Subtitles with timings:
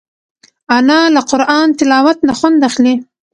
[0.77, 2.95] انا له قرآن تلاوت نه خوند اخلي